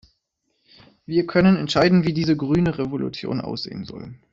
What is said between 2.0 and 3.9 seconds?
wie diese grüne Revolution aussehen